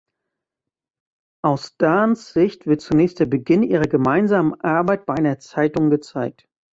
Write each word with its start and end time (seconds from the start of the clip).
Aus 1.43 1.77
Dans 1.77 2.33
Sicht 2.33 2.65
wird 2.65 2.81
zunächst 2.81 3.19
der 3.19 3.27
Beginn 3.27 3.61
ihrer 3.61 3.83
gemeinsamen 3.85 4.59
Arbeit 4.59 5.05
bei 5.05 5.13
einer 5.13 5.37
Zeitung 5.37 5.91
gezeigt. 5.91 6.49